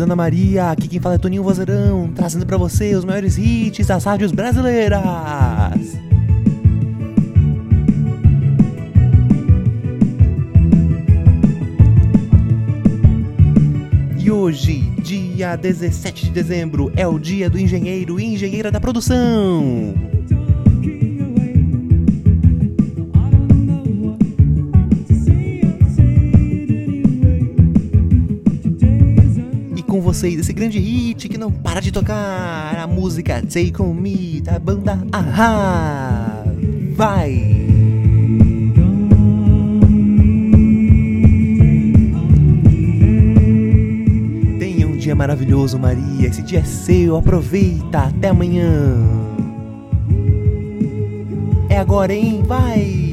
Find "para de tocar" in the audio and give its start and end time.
31.50-32.78